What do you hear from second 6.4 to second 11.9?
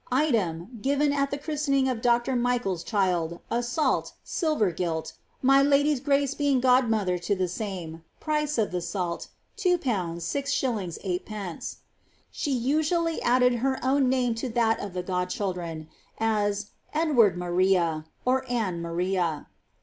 godmother to the same, price (of the salt) 21. 69. SdP